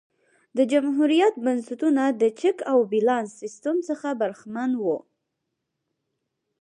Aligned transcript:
د 0.57 0.59
جمهوریت 0.71 1.33
بنسټونه 1.45 2.03
د 2.21 2.23
چک 2.39 2.57
او 2.71 2.79
بیلانس 2.91 3.29
سیستم 3.41 3.75
څخه 3.89 4.07
برخمن 4.21 4.71
وو 4.83 4.97